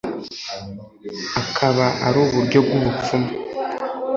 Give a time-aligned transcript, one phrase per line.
[1.49, 3.29] akaba ari uburyo bw'ubupfumu